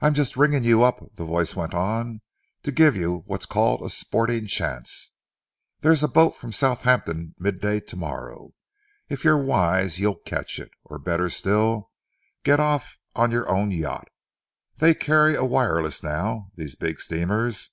"I 0.00 0.06
am 0.06 0.14
just 0.14 0.36
ringing 0.36 0.62
you 0.62 0.84
up," 0.84 1.00
the 1.16 1.24
voice 1.24 1.56
went 1.56 1.74
on, 1.74 2.20
"to 2.62 2.70
give 2.70 2.94
you 2.94 3.24
what's 3.26 3.44
called 3.44 3.82
a 3.82 3.90
sporting 3.90 4.46
chance. 4.46 5.10
There's 5.80 6.04
a 6.04 6.08
boat 6.08 6.36
from 6.36 6.52
Southampton 6.52 7.34
midday 7.36 7.80
tomorrow. 7.80 8.52
If 9.08 9.24
you're 9.24 9.42
wise, 9.42 9.98
you'll 9.98 10.14
catch 10.14 10.60
it. 10.60 10.70
Or 10.84 11.00
better 11.00 11.28
still, 11.28 11.90
get 12.44 12.60
off 12.60 12.98
on 13.16 13.32
your 13.32 13.48
own 13.48 13.72
yacht. 13.72 14.06
They 14.76 14.94
carry 14.94 15.34
a 15.34 15.44
wireless 15.44 16.04
now, 16.04 16.46
these 16.54 16.76
big 16.76 17.00
steamers. 17.00 17.70